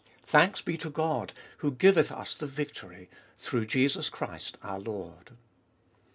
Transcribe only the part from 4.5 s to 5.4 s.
our Lord."